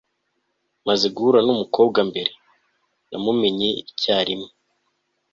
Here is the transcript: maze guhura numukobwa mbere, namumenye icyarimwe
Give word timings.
maze 0.87 1.05
guhura 1.15 1.39
numukobwa 1.45 1.99
mbere, 2.09 2.31
namumenye 3.09 3.69
icyarimwe 3.89 4.49